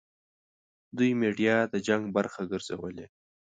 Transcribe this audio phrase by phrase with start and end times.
[0.97, 3.05] دوی میډیا د جنګ برخه ګرځولې.